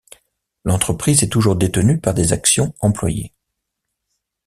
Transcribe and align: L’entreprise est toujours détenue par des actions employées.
L’entreprise 0.63 1.21
est 1.21 1.29
toujours 1.29 1.55
détenue 1.55 1.99
par 2.01 2.15
des 2.15 2.33
actions 2.33 2.73
employées. 2.79 3.35